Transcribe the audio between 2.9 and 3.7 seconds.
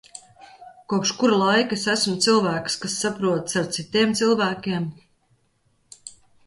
saprotas